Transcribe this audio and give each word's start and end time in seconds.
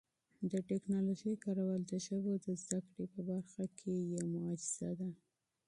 د 0.51 0.53
ټکنالوژۍ 0.69 1.33
کارول 1.43 1.81
د 1.85 1.93
ژبو 2.05 2.33
د 2.45 2.47
زده 2.61 2.79
کړې 2.87 3.05
په 3.13 3.19
برخه 3.29 3.63
کي 3.77 3.93
یو 4.15 4.25
معجزه 4.35 4.89
ده. 4.99 5.09